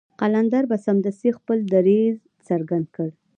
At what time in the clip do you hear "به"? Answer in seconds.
0.69-0.77